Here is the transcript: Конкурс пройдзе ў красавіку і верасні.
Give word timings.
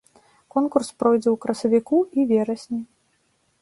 Конкурс 0.55 0.89
пройдзе 1.03 1.29
ў 1.33 1.37
красавіку 1.45 1.97
і 2.19 2.29
верасні. 2.35 2.81